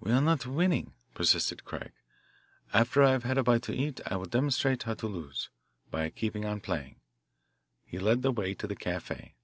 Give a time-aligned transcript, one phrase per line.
[0.00, 1.92] "We are not winning," persisted Craig.
[2.72, 5.48] "After I have had a bite to eat I will demonstrate how to lose
[5.92, 6.96] by keeping on playing."
[7.84, 9.36] He led the way to the cafe.